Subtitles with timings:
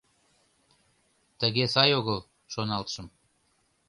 [1.39, 2.19] «Тыге сай огыл,—
[2.53, 3.07] шоналтышым.